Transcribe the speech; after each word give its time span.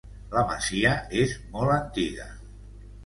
La 0.35 0.41
masia 0.51 0.93
és 1.25 1.37
molt 1.53 1.75
antiga. 1.77 2.27